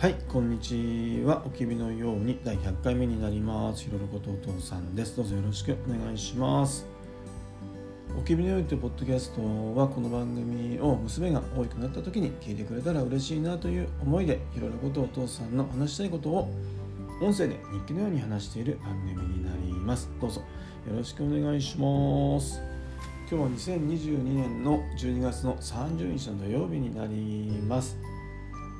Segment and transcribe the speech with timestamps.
[0.00, 1.42] はいこんにちは。
[1.44, 3.84] おきびのように第100回目になります。
[3.84, 5.14] ひろることお父さんです。
[5.14, 6.86] どうぞよろしくお願いします。
[8.18, 9.42] おきびのようにというポッドキャスト
[9.78, 16.50] はこの番組を娘が大きくなった時に聞いてくれたら嬉しいなという思いでひろることお父さんの話したいことを
[17.20, 20.08] 音声で日記のように話している番組になります。
[20.18, 20.40] どうぞ
[20.88, 22.62] よろしくお願いします。
[23.30, 27.98] 今日は2022年の12月の30日の土曜日になります。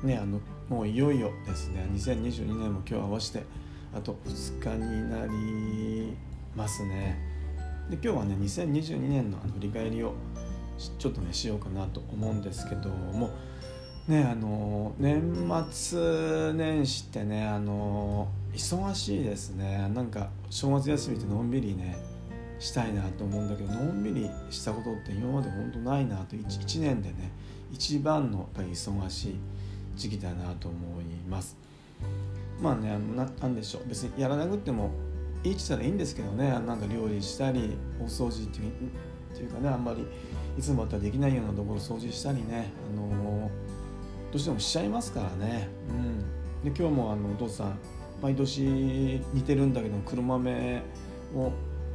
[0.03, 1.87] ねあのもういよいよですね。
[1.93, 3.43] 2022年も今日合わせて
[3.93, 6.15] あと2日になり
[6.55, 7.19] ますね。
[7.89, 10.13] で今日はね2022年のあの振り返りを
[10.97, 13.29] ちょっとねしようかなと思うんですけども。
[14.07, 15.21] ねあの年
[15.71, 19.89] 末年始ってねあの忙しいですね。
[19.93, 21.97] なんか正月休みってのんびりね
[22.59, 26.35] したいなと思うんだけどのんびりしたことって今まで本当ないなと。
[26.35, 27.31] 1, 1年でね
[27.71, 29.35] 一番のやっぱり忙しい
[29.95, 31.57] 時期だなと思います。
[32.61, 33.89] まあねななんでしょう。
[33.89, 34.91] 別にやらなくても
[35.43, 36.49] いいって言ったらいいんですけどね。
[36.49, 38.47] なんか料理したりお掃除っ
[39.33, 40.05] ていうかねあんまり
[40.57, 43.49] いつもだったらできないようなところ掃除したりね、あの
[44.31, 45.69] どうしてもしちゃいますからね、
[46.63, 47.77] うん、で今日もあのお父さん
[48.21, 50.81] 毎年似てるんだけど黒豆
[51.35, 51.51] を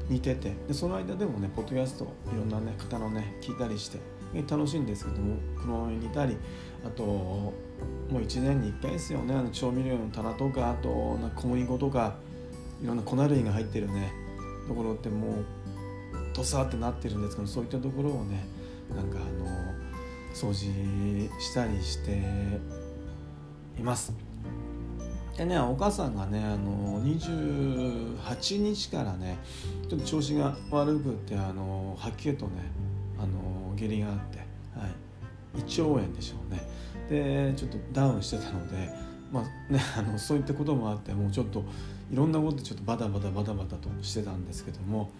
[0.08, 0.52] 似てて。
[0.66, 3.98] でその間でもねポッドキャストいろんなね方のね聞いたりして
[4.48, 6.36] 楽しいんですけども黒豆煮たり
[6.84, 7.52] あと
[8.10, 9.34] もう1年に1回ですよね。
[9.34, 12.14] あの調味料の棚とかあとな小麦粉とか
[12.82, 14.12] いろんな粉類が入ってるね。
[14.68, 15.44] ところってもう
[16.34, 18.46] ドサってなってるんですけどそういったところをね
[18.94, 19.46] なんかあの
[20.34, 22.22] 掃除したりして
[23.78, 24.12] います。
[25.36, 29.38] でねお母さんがねあの28日からね
[29.88, 32.52] ちょっと調子が悪くてあの吐き気とね
[33.18, 34.38] あの下痢があって、
[34.78, 34.90] はい、
[35.58, 36.62] 胃腸炎でしょうね。
[37.08, 38.90] でちょっとダウンしてたので、
[39.32, 41.64] まあね、あのそういったこともあってもうちょっと
[42.12, 45.10] いろんなことでちょっとバタバタバタバタとしてたんですけども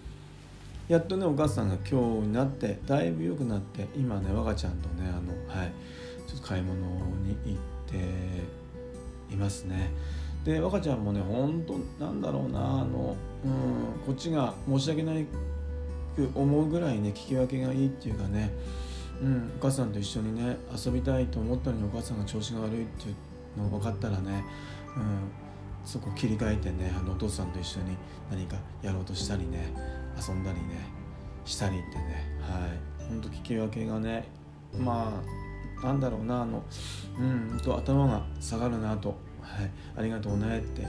[0.89, 5.73] やっとねお母さんが今日になってだいぶ良くなって今ね我がちゃんとねあの、はい、
[6.29, 6.77] ちょっと買い物
[7.25, 7.59] に行っ
[9.29, 9.91] ていますね。
[10.45, 15.27] で若ちゃんもね本当なんだろうなあの、うん、こっちが申し訳ない
[16.17, 18.53] く思うぐらいね聞き分けがいいっていうかね、
[19.23, 23.13] うん、お母さんと一緒にね遊びたいと思ったのにお母さんが調子が悪いってい
[23.59, 24.45] うのが分かったらね、
[24.97, 25.31] うん、
[25.85, 27.97] そこ切り替えてねあのお父さんと一緒に
[28.31, 29.73] 何かやろうとしたりね
[30.17, 30.87] 遊んだりね
[31.45, 33.07] したりってねはい。
[33.09, 34.29] ほんと聞き分けがね
[34.77, 35.23] ま
[35.81, 36.65] あなんだろうなあの
[37.19, 39.11] うんと頭が下がるなと、
[39.41, 40.83] はい、ありがとうねって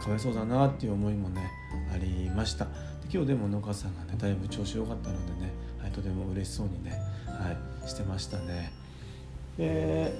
[0.00, 1.50] かわいそうだなっていう思いもね
[1.92, 2.66] ありました。
[3.10, 6.92] 今日でも農家さんがねだいぶ調子良かったのでね、はい、とても嬉しそうにね、
[7.26, 7.56] はい、
[7.86, 8.72] してましたね。
[9.58, 10.12] で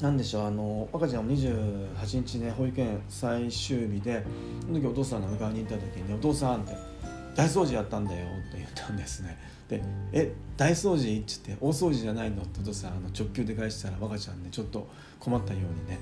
[0.00, 4.24] なんでしょうあの赤ちゃんも28日ね保育園最終日で
[4.62, 6.72] その時お父さんが迎えに行った時に、「お父さん」って
[7.34, 9.36] 「大掃除やったんだよ」って言ったんですね
[9.68, 9.82] で
[10.12, 14.86] 「え大掃除?」って言って「大掃除じゃないの?」ってお父さんあの直球で返したら赤ちゃんねちょっと
[15.18, 15.98] 困ったようにね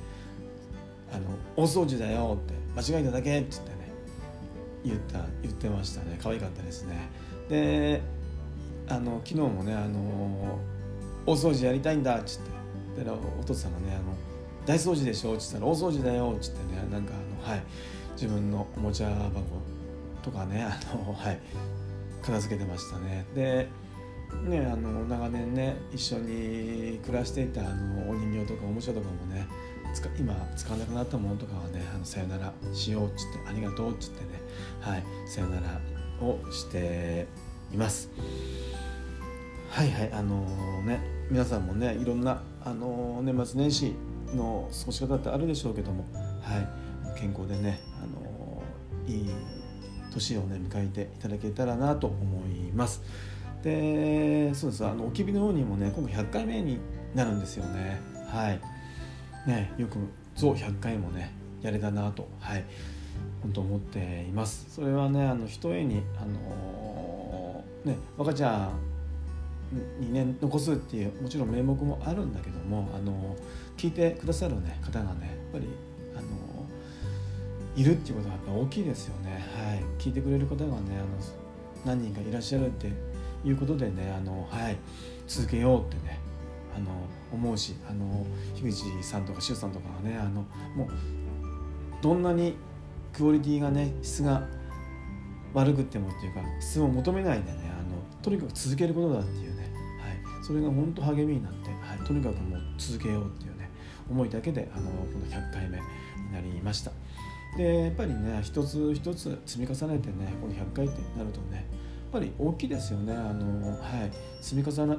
[1.12, 1.22] 「あの
[1.56, 3.76] 大掃除だよ」って「間違えただけ」って言ってね
[4.84, 7.08] 言った言ってましたね可愛かったですね
[7.48, 8.02] で
[8.88, 10.58] あの昨日もねあの
[11.26, 12.56] 大掃除やりたいんだっつって。
[13.04, 14.16] でお父さんがねあの
[14.64, 17.62] 大掃除でしょっつったら大掃除だよっつってねなんかあのはい
[18.12, 19.42] 自分のおもちゃ箱
[20.22, 21.38] とかねあのはい
[22.22, 23.26] 片付けてましたね。
[23.34, 23.68] で
[24.48, 29.46] ねあの長年ね一緒に暮らしていたあのお人形とかおもちゃとかもね
[30.18, 34.40] 今使わなくなったものとかはねあのさよならしようっつってありがとうっつってね
[34.80, 35.80] はいさよなら
[36.20, 37.26] をして
[37.72, 38.10] います。
[39.76, 41.00] はいはいあのー、ね
[41.30, 43.94] 皆さんもねいろんな、あのー、年末年始
[44.34, 46.06] の過ごし方ってあるでしょうけども
[46.40, 46.56] は
[47.14, 49.30] い健康でね、あのー、いい
[50.10, 53.02] 年をね迎えていただけたらなと思います。
[53.62, 54.86] でそうです。
[54.86, 56.78] あのおきびの方にもね今回100回目に
[57.14, 58.00] なるんですよね。
[58.30, 58.60] はい。
[59.46, 59.98] ねよく
[60.34, 62.64] ぞ100回もねやれたなとはい
[63.42, 64.68] 本当思っています。
[64.70, 68.85] それはねあのひとえにあのー、ね若ちゃん
[70.00, 73.36] にね残すっていうもちろん名目もあるんだけどもあの
[73.76, 75.68] 聞いてくださる、ね、方がねやっぱり
[76.14, 76.26] あの
[77.76, 79.44] いるっていうことはやっぱ大きいですよね。
[79.54, 79.82] はい。
[79.98, 81.06] 聞いてくれる方がねあの
[81.84, 82.90] 何人かいらっしゃるって
[83.44, 84.76] いうことでねあのはい。
[85.26, 86.18] 続けようってね
[86.74, 86.86] あの
[87.32, 88.24] 思うしあの
[88.54, 90.42] 樋口さんとか周さんとかがねあの
[90.74, 90.88] もう
[92.02, 92.54] どんなに
[93.12, 94.46] クオリティがね質が
[95.54, 99.55] 悪くてもっていうか質を求めないでねあのとにかく続けることだっていう、
[100.46, 103.68] それが本当励みになって、はい、とにかくもう続けようっていうね
[104.08, 106.92] 思いだけであのこの100回目になりました。
[107.56, 111.64] でやっぱりね一つ一つ積み重ねてねこの100回ってなるとねやっ
[112.12, 113.12] ぱり大きいですよね。
[113.12, 114.12] あのはい。
[114.40, 114.94] 積み重な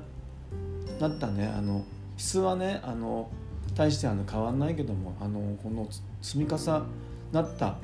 [1.07, 1.85] ったねあの
[2.17, 3.29] 質はねあの
[3.73, 5.87] 大してあの変わんないけどもあのこの
[6.21, 6.57] 積み重
[7.31, 7.77] なった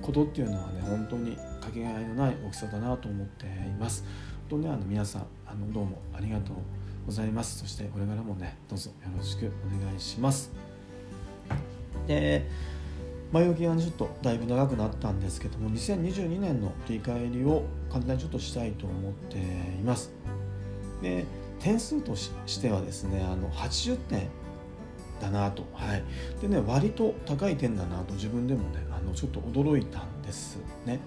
[0.00, 3.48] ことっていうのはね本当にかけがえのない大きさだなと思ってい
[3.80, 4.04] ます。
[4.48, 6.56] 本当にあの皆さんあのどうもありがとう
[7.10, 7.58] ございます。
[7.58, 10.52] そしてこれからもねどうぞよろしくお願いします。
[12.06, 12.46] で
[13.32, 19.40] 前置きが、ちょっとだいぶ長くなったんですけども2022年の振り返りを簡単にちょっとしたいと思ってい
[19.82, 20.12] ます。
[21.02, 21.24] で
[21.58, 22.30] 点数とし
[22.60, 24.28] てはですねあの80点
[25.20, 26.04] だなと、はい、
[26.40, 31.00] でね割と高い点だなと自分でもねあのちょっと驚いたんですね。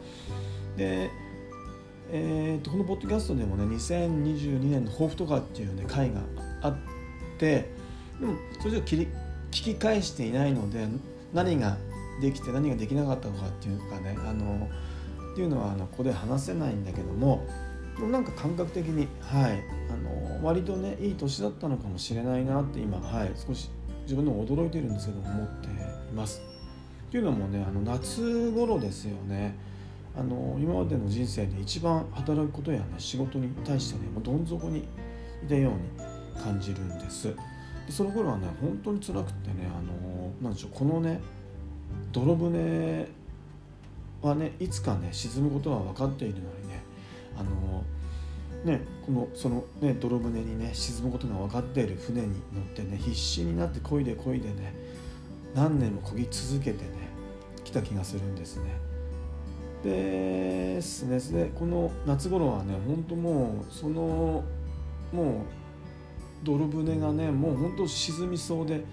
[0.76, 1.10] で
[2.16, 6.22] えーと、このポッドキャストでもね2022年の抱負とかっていうね回が
[6.62, 6.78] あっ
[7.40, 7.72] て
[8.20, 9.08] でもそれじゃ聞
[9.50, 10.88] き返していないので
[11.34, 11.76] 何が
[12.22, 14.70] できて何ができなかったのかっていうかねあの
[15.34, 17.48] っていうのはあのここで話せないんだけども
[18.00, 19.96] なんか感覚的に、はい、あ
[20.38, 23.72] の割とねいい年だったのかもしれないなって今、はい、少し
[24.04, 25.70] 自分でも驚いてるんですけど思ってい
[26.14, 26.44] ます。
[27.08, 29.58] っていうのもねあの夏頃ですよね
[30.16, 37.36] あの今までの人生で一番働くことやね仕事に対してねもうどん底にいたように感じるんですで
[37.90, 41.20] その頃はね本当に辛くってねあのなんでしょうこのね
[42.12, 43.08] 泥船
[44.22, 46.84] はねいつかね沈むことは分かっているのにね
[47.36, 47.84] あの
[48.64, 54.74] ねこのそのね泥船にね沈むことが分かっている船に乗ってね必死になって漕いで漕いでね
[55.56, 57.10] 何年も漕ぎ続けてね
[57.64, 58.93] 来た気がするんですね。
[59.84, 64.44] ですねこの夏頃はね本当もうその
[65.12, 65.26] もう
[66.44, 68.84] 泥船がねもう本当沈みそうで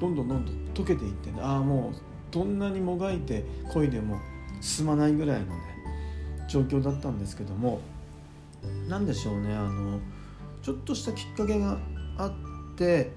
[0.00, 1.94] どんどんどんどん溶けていってねああもう
[2.32, 4.18] どんなにもがいて漕いでも
[4.60, 5.52] 進まないぐらいのね
[6.48, 7.80] 状況だったんですけども
[8.88, 10.00] 何でしょうねあの
[10.62, 11.78] ちょっとしたきっかけが
[12.18, 12.32] あっ
[12.76, 13.10] て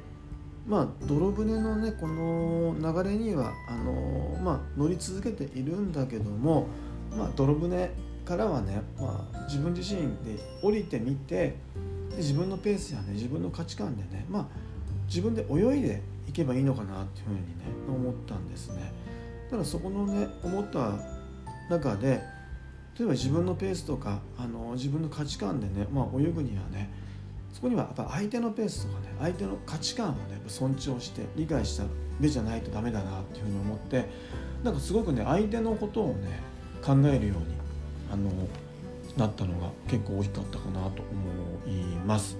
[0.68, 6.68] まあ泥船のねこの流れにはあの、まあ、乗り続けているんだけども
[7.16, 7.92] まあ、泥船
[8.26, 11.56] からはね、まあ、自分自身で降りてみて
[12.10, 14.48] で自分のペースやね自分の価値観でね、まあ、
[15.08, 17.44] 自分で泳いでいけばいいのかなっていうふうにね
[17.88, 18.92] 思ったんですね。
[19.50, 20.94] ただそこのね思った
[21.70, 22.22] 中で
[22.98, 26.90] 例えば自分のペースとかあの自分の価値観でね、まあ、泳ぐにはね
[27.54, 31.84] そこにはやっぱ相手のペースとかね相手の価値観をね尊重して理解した
[32.20, 34.10] 目じゃないとダメだなっていうふうに思って
[34.64, 36.40] なんかすごくね相手のことをね
[36.84, 37.46] 考えるように
[38.12, 38.30] あの
[39.18, 42.38] なったのが結構大きかったかなと思います。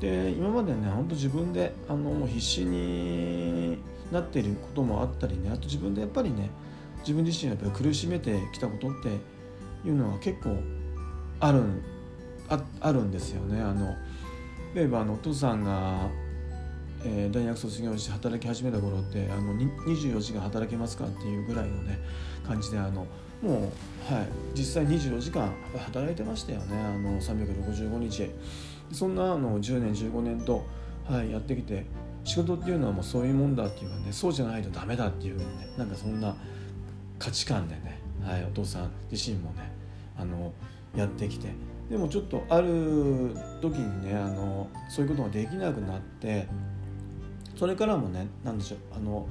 [0.00, 3.78] で今までねほんと自分であのもう必死に
[4.10, 6.50] なっていることもあったりねあと自分でやっぱりね
[7.00, 9.08] 自分自身やっぱり苦しめてきたことって
[9.86, 10.56] いうのは結構
[11.38, 11.62] ある
[12.48, 13.60] ああるんですよね。
[13.60, 13.94] あの
[14.74, 16.08] 例えばあのお父さんが、
[17.04, 21.98] えー、大学卒業して働き始めた頃ってあの24時間働けますかっていうぐらいのね
[22.46, 23.06] 感じであの
[23.42, 26.78] もう、はい、実際24時間働いてましたよね。
[26.78, 28.30] あの365日。
[28.92, 30.64] そんなあの10年15年と、
[31.08, 31.86] はい、やってきて
[32.24, 36.36] 仕事っていうのはもうそういうもんだっていうかねそうじゃないとダメだっていうふうにねなんかそんな
[37.18, 39.72] 価値観でね、はい、お父さん自身もね
[40.18, 40.52] あの
[40.94, 41.48] やってきて。
[41.90, 46.46] でもちょっとある時にねあのそういうことができなくなって
[47.54, 49.26] それからもね何でしょうあの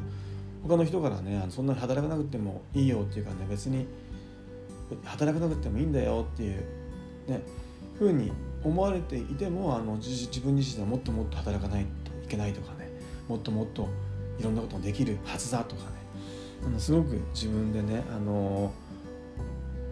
[0.61, 3.87] 他の人からねそんなに働かなくてもいいよっていうかね別に
[5.03, 6.63] 働かなくてもいいんだよっていう
[7.27, 7.41] ね
[7.97, 8.31] ふうに
[8.63, 12.89] 思われていてもあの自分自身でもっともっと働かないといけないとかね
[13.27, 13.87] もっともっと
[14.39, 15.89] いろんなことができるはずだとかね
[16.65, 18.71] あのすごく自分でねあの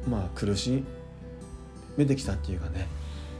[0.07, 0.83] まあ苦し
[1.97, 2.87] めてきたっていうかね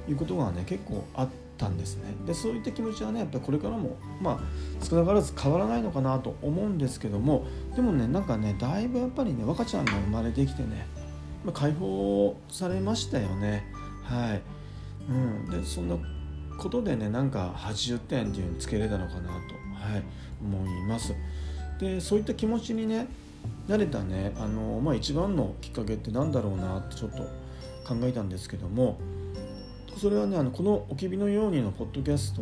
[0.07, 2.13] いうことがね結構あったんですね。
[2.25, 10.87] でそういった気持ちはねやっぱりこれからもまあ少なからず変わらないのかなと思うんですけどもでもねなんかねだいぶやっぱりね若ちゃんが生まれてきてね
[11.43, 13.65] まあ、解放されましたよね。
[14.03, 14.41] はい、
[15.09, 15.95] うん、でそんな
[16.57, 20.03] ことでねなんか80点っていうのつけれたのかなと、はい、
[20.41, 21.13] 思います。
[21.79, 23.07] でそういった気持ちにね
[23.67, 27.23] 慣れたねあの、まあ、一番のきっかけって何だろうなってちょっと
[27.87, 28.99] 考えたんですけども
[29.97, 32.41] それはねあのこの「おきびのように」のポッドキャスト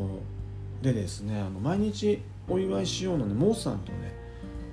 [0.82, 4.16] でですねあの毎日お祝いしようのねモーさんとね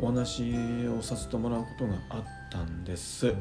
[0.01, 0.55] お話
[0.89, 3.35] をさせてもらうことがあったんです。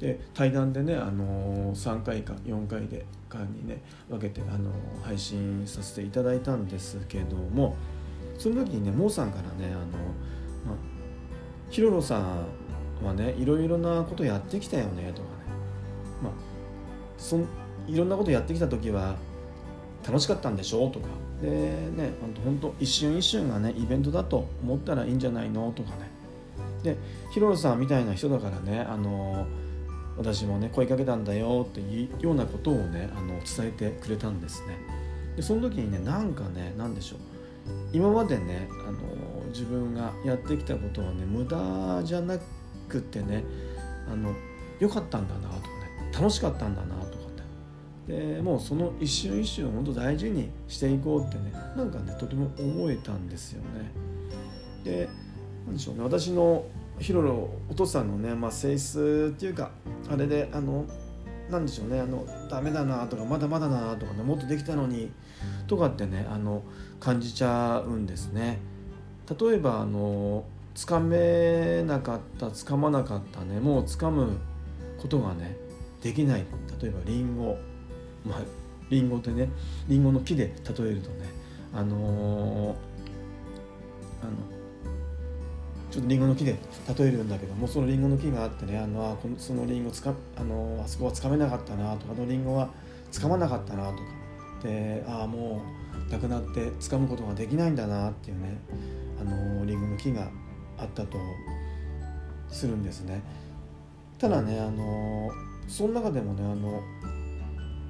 [0.00, 4.70] で対談でね、あの3回か4回で間にね分けて、あの
[5.02, 7.76] 配信させていただいたんですけども
[8.38, 9.82] その時にねモーさんからねあの、
[10.66, 10.76] まあ、
[11.70, 15.34] ヒロロさんはねいろいろなことやってきたよねとかね。
[16.22, 16.32] まあ
[17.18, 17.38] そ
[17.86, 19.16] いろんなことやってきた時は
[20.06, 21.08] 楽しかったんでしょうとか。
[21.40, 22.12] でね
[22.44, 26.10] 本当一瞬一瞬がねイベントだと思ったらいいんじゃないのとかね。
[26.82, 26.96] で
[27.32, 29.46] ヒロロさんみたいな人だからねあの
[30.16, 34.78] 私もね声かけたんだよっていうようなことをねあの伝えてくれたんですね。
[35.36, 37.18] でその時にねなんかね何でしょう。
[37.92, 38.98] 今までねあの
[39.48, 42.38] 自分がやってきたことはね無駄じゃな
[42.88, 43.44] くてね
[44.10, 44.32] あの
[44.78, 48.36] 良かったんだなとかね楽しかったんだなとかって。
[48.36, 53.90] でもうその一瞬一瞬を本当大事にしていこうってねなんかねとても思えたんですよね。
[54.84, 55.08] で
[55.66, 56.64] 何でしょうね私の
[56.98, 59.70] ヒロロお父さんのね、まあ、性質っていうか
[60.08, 60.84] あれであの
[61.50, 65.12] なんでしょうねあのダメだなとかまだまだなとかねもっとできたのに
[65.66, 66.62] とかってねあの
[66.98, 68.58] 感じちゃうんですね。
[69.38, 74.38] 例えばあのつかめなかったつかまなかったねもうつかむ
[74.98, 75.56] ことがね
[76.02, 76.44] できない
[76.80, 77.56] 例えばリンゴ
[78.24, 78.40] まあ
[78.90, 79.48] リンゴってね
[79.88, 81.28] リンゴの木で例えるとね
[81.74, 82.76] あのー、
[84.22, 84.55] あの
[85.96, 86.54] ちょっとリンゴの木で
[86.98, 92.68] 例えるんだけどもそのリンゴの木があってねあのあこのそのリンゴつかあのあそこはつかめなかったなとかあのリンゴは
[93.10, 94.02] つかまなかったなとか
[94.62, 95.62] でああも
[96.06, 98.58] うなくなってつかむことができないんだなっていうね
[99.18, 100.28] あのリンゴの木が
[100.76, 101.16] あったと
[102.50, 103.22] するんですね。
[104.18, 105.30] ただねあの
[105.66, 106.82] その中でもねあの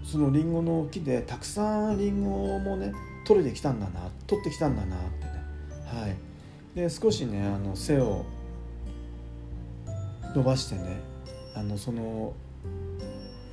[0.04, 2.92] そのリンゴの木でたくさんリンゴもね
[3.26, 6.02] 取れてきたんだな取ってきたんだなってね。
[6.02, 6.25] はい。
[6.76, 8.26] で少しねあの背を
[10.34, 11.00] 伸ばしてね
[11.54, 12.34] あのその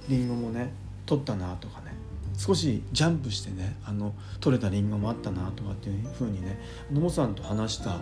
[0.10, 0.74] リンゴもね
[1.06, 1.94] 取ったなとかね
[2.38, 6.60] 少しジャンプしてねあの取れたリンゴもあったなとかっていうふうにね
[6.92, 8.02] 野茂さんと話した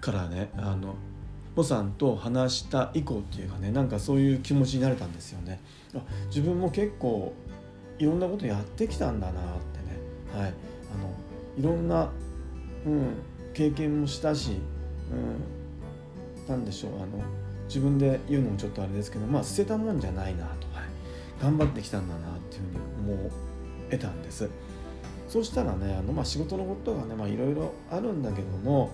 [0.00, 0.94] からねあの
[1.54, 5.60] モさんと話した以降っていうかねなんかそういう気持ちになれたんですよね。
[5.94, 5.98] あ
[6.28, 7.34] 自分も結構
[7.98, 11.12] いろんなことやってきたんだなってね、はい、あの
[11.58, 12.10] いろんな
[12.86, 13.14] うん、
[13.52, 14.52] 経験もしたし、
[16.46, 17.06] うん、なんでしょうあの
[17.66, 20.88] 自分で言うのもちょっとあれですけどまあ捨てたもんじゃないなと、はい、
[21.42, 23.30] 頑張ってきたんだなっていうふうに思
[23.90, 24.48] えたんです。
[25.28, 28.90] そうしたらねあの、まあ、仕事のことがねいろいろあるんだけども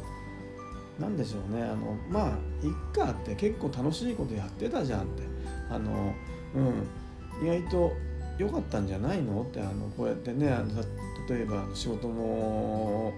[1.01, 2.29] 何でしょうねあのまあ
[2.67, 5.37] いっかって結構楽しいことやってたじゃんって。
[5.71, 6.15] あの、
[6.55, 7.93] うん、意外と
[8.39, 10.83] 良かったんじゃないのってあのこうやってねあの
[11.29, 13.13] 例えば仕事も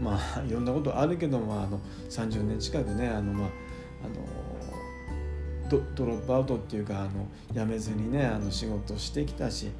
[0.00, 3.48] まあいろんなことあるけどもあの30年近くねあのまあ
[4.04, 4.48] あの
[5.68, 9.70] ドドロップアウトっていうかあの辞めずにねあの仕事してきたし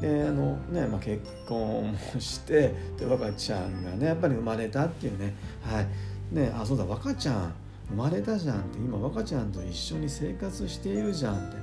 [0.00, 5.86] であのね、まあ、結婚もしてで若ちゃんがねやっぱり生まれたっていうねはい。
[6.32, 7.54] ねあそうだ若ちゃん
[7.88, 11.62] 生まれたじゃんって今若ちゃんと一緒に生活しているじゃんってね。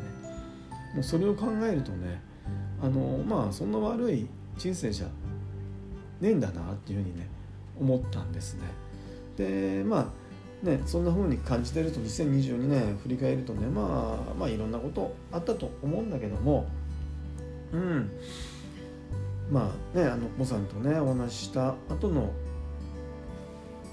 [0.95, 2.21] もうそれを考えるとね
[2.81, 5.07] あのまあそんな悪い人生じゃ
[6.21, 7.29] ねえんだなっていうふうにね
[7.79, 8.61] 思ったんですね。
[9.37, 10.13] でま
[10.63, 16.67] あねそんな風に感じてると2022年振り返るとねまあまあいろんなことあったと思うんだけども
[17.71, 18.11] うん
[19.51, 22.31] まあねあのモさんとねお話しした後の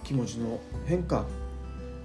[0.05, 1.25] 気持ちの変化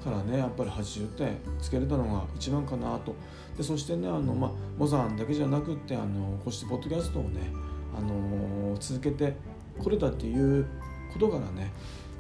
[0.04, 3.16] からねやっぱり80点つけれたのが一番かなと
[3.58, 7.52] でそしてねあの、まあ、モさんだけじゃなくってあのこうしてポッドキャストをね、
[7.98, 9.36] あの続けて
[9.82, 10.68] これたっていう
[11.16, 11.72] ことからね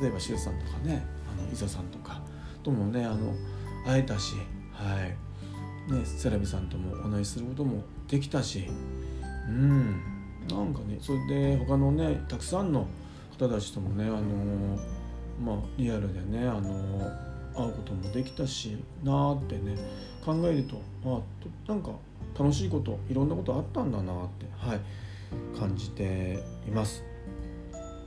[0.02, 2.22] 例えばシュウさんとかねあの伊佐さんとか
[2.64, 3.34] ともねあの
[3.86, 4.36] 会えたし、
[4.72, 4.96] は
[5.90, 8.68] いね、セラビさんともお話しすることもできたし
[9.48, 10.02] うん
[10.50, 12.88] なんかねそれで他のねたくさんの
[13.38, 14.80] 方たちともねあの
[15.44, 17.12] まあリアルでねあの
[17.56, 19.75] 会うこともできたしなーってね
[20.25, 21.22] 考えるとあ
[21.68, 21.92] なんか
[22.38, 24.80] 楽しいこといろんなことあったんだなってはい
[25.58, 27.04] 感じています。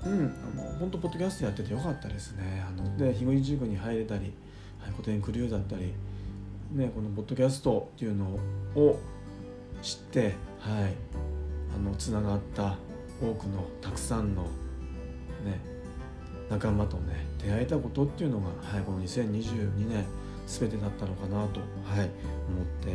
[0.07, 2.65] うん、あの本当ポッドキャストやっててよかったですね。
[2.67, 4.33] あので樋口塾に入れたり、
[4.93, 5.93] 古典クリューだったり、
[6.73, 8.39] ね、このポッドキャストっていうの
[8.77, 8.99] を
[9.83, 10.95] 知って、はい、
[11.75, 12.77] あのつながった
[13.21, 15.61] 多くのたくさんの、ね、
[16.51, 20.05] 仲間とね出会えたことっていうのが、はい、この2022年
[20.47, 22.09] 全てだったのかなと、はい、思っ
[22.85, 22.91] て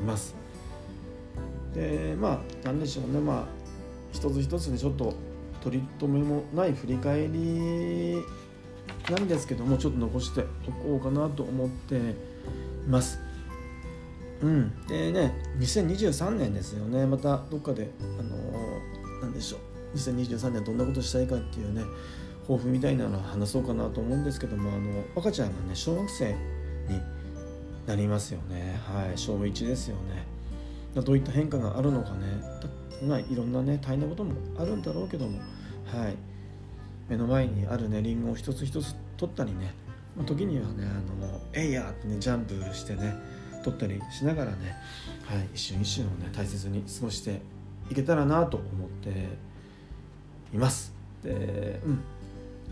[0.00, 0.34] います。
[1.74, 3.20] でまあ何でしょうね。
[3.20, 3.44] まあ
[4.12, 5.14] 一つ一つにちょっと
[5.64, 8.22] 取り留めもない振り返り
[9.10, 12.00] なんですけどもちょっと残しておこうかなと思ってい
[12.86, 13.18] ます。
[14.42, 17.06] うん、でね2023年ですよね。
[17.06, 19.96] またどっかであのー、何でしょう。
[19.96, 21.82] 2023年どんなことしたいかっていうね
[22.42, 27.00] 抱負みたいなのを話そうかなと思うんですけどもあの赤ちゃんがね小学生に
[27.86, 28.78] なりますよね。
[28.86, 29.16] はい。
[29.16, 30.26] 小1ですよね。
[31.02, 32.26] どういった変化があるのかね。
[33.04, 35.38] まあいろんなね大変なこともあるんだろうけども
[35.86, 36.16] はい。
[37.08, 39.74] 目の前にあるねリンゴを一つ一つ取ったりね、
[40.16, 43.14] まあ、時にはねあの「えいや!」ってねジャンプしてね
[43.62, 44.74] 取ったりしながらね、
[45.24, 47.40] はい、一瞬一瞬をね大切に過ごして
[47.90, 49.28] いけたらなと思って
[50.52, 50.92] います。
[51.22, 52.00] でうん。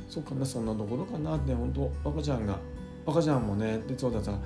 [0.09, 1.37] そうかなそんなところかな。
[1.37, 2.59] って本当赤ちゃんが
[3.07, 4.39] 赤ちゃんもねでそうださ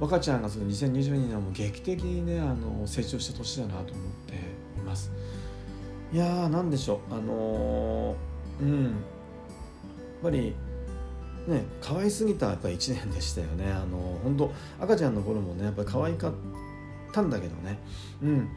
[0.00, 4.60] 若ちゃんがその2022年はも劇的にねあの成長した年だなと思って。
[4.90, 5.12] ます。
[6.12, 7.14] いやー何でしょう。
[7.14, 8.84] あのー、うん。
[8.84, 8.92] やっ
[10.22, 10.54] ぱり
[11.46, 13.70] ね可愛すぎたやっぱ1年でしたよね。
[13.72, 16.32] あの本当赤ちゃんの頃もねやっぱ可愛かっ
[17.12, 17.78] たんだけどね。
[18.22, 18.48] うん。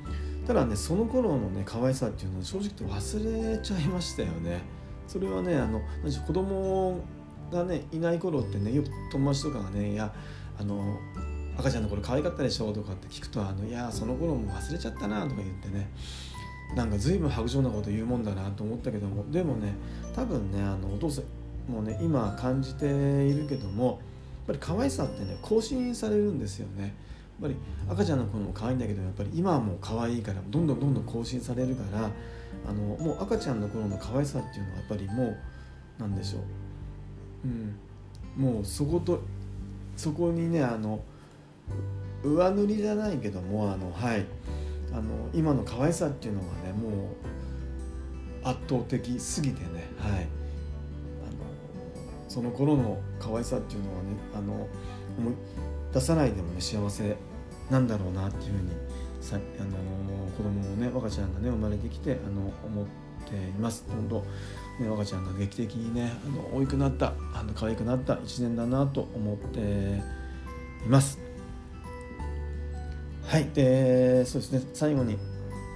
[0.47, 4.61] ただねその頃のね可愛さっていうのは正直言って忘れちゃいましたよね。
[5.07, 5.81] それはねあの
[6.25, 6.99] 子供
[7.51, 10.13] がねいない頃ってねよく友達とかがねいや
[10.59, 10.97] あの
[11.57, 15.89] 赤ちゃんの頃可愛かったでしょとかって聞くとあのいやその頃も忘れちゃったなとか言ってね。
[16.75, 19.29] なんか随分白状なこと言うもんだなと思ったけども。
[19.31, 19.73] でもね
[20.15, 21.21] 多分ねあのお父さ
[21.69, 23.97] んもね今感じているけどもやっ
[24.47, 26.83] ぱり可愛さってね更新されるんですよね。
[26.83, 26.91] やっ
[27.41, 27.55] ぱり
[27.89, 32.09] 赤ちゃんの頃も可愛いんだけどやっぱり今はもう可愛いからどんどんどんどん更新されるから
[32.67, 35.37] あのもう赤ちゃんの頃の可愛さっていうのはやっぱりもう
[35.99, 36.41] なんでしょう、
[37.45, 39.21] うん、もうそこと
[39.97, 41.01] そこにねあの
[42.23, 44.25] 上塗りじゃないけどもあのはい
[44.91, 45.03] あの
[45.33, 50.11] 今の可愛さっていうのがねもう圧倒的すぎてねはい。
[50.11, 50.27] あの
[52.29, 54.67] その頃の可愛さっていうのはねあの
[55.17, 55.33] 思い
[55.93, 57.15] 出さないでもね幸せ
[57.69, 58.71] なんだろうなっていうふうに
[59.21, 59.77] さあの
[60.37, 62.85] 子供をね若ちゃんがね生まれてきてあの思っ
[63.29, 63.85] ています。
[63.87, 70.01] 本当ね若ちゃんが劇的にねあの大きくなったあの可愛くなった一年だなと思って
[70.85, 71.22] います。
[73.33, 73.45] はい。
[73.45, 74.61] でそうですね。
[74.75, 75.17] 最後に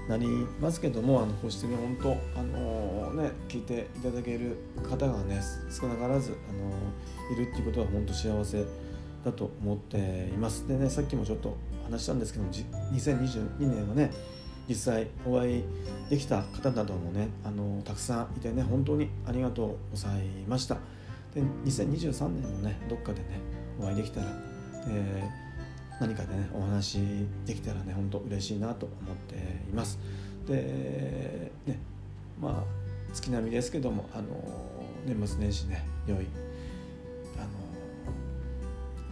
[0.08, 0.28] なり
[0.62, 5.41] ますけどもあのこうしてね本当あのね聞いていただける方がね
[5.72, 8.63] 少なからずあのいるっていうことは本当幸せ
[9.26, 10.67] だと思っています。
[10.67, 11.58] でねさっきもちょっと
[11.89, 14.12] 話したんですけども2022年はね
[14.70, 15.63] 実際お会い
[16.12, 20.78] できた方などもねあのたくさんいてね本当にありがとうございました。
[21.34, 23.39] で2023年もねどっかでね
[23.82, 24.28] お会いできたら、
[24.89, 25.47] えー
[26.00, 27.00] 何かでねお話
[27.46, 29.36] できたらね本当嬉しいなと思って
[29.70, 30.00] います。
[30.48, 31.80] でね
[32.40, 32.64] まあ
[33.14, 34.28] 月並みですけどもあの
[35.06, 36.28] 年末年始ね良い
[37.38, 37.48] あの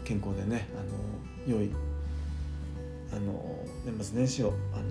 [0.04, 1.72] 健康でねあの良い
[3.12, 4.84] あの年末年始をあの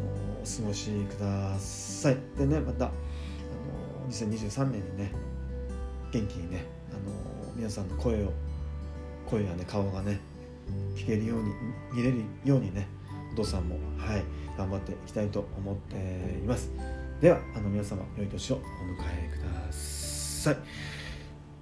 [0.43, 2.17] お過ごしください。
[2.37, 5.13] でねまたあの2023年にね
[6.11, 8.33] 元気にねあの皆さんの声を
[9.27, 10.21] 声やね顔がね
[10.96, 11.53] 聞けるように
[11.92, 12.87] 見れるようにね
[13.33, 14.24] お父さんもはい
[14.57, 16.70] 頑張っていきたいと思っています。
[17.20, 18.62] ではあの皆様良い年をお迎
[19.09, 20.57] えください、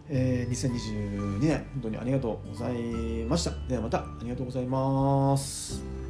[0.08, 2.74] えー、2022年本当にありがとうござい
[3.24, 3.52] ました。
[3.68, 6.01] ではまたありがとうございます。